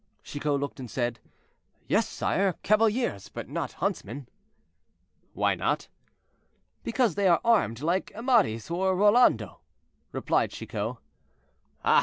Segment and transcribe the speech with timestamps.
[0.23, 1.19] Chicot looked and said,
[1.87, 4.27] "Yes, sire, cavaliers, but not huntsmen."
[5.33, 5.89] "Why not?"
[6.83, 9.59] "Because they are armed like Amadis or Rolando,"
[10.11, 10.97] replied Chicot.
[11.83, 11.99] "Ah!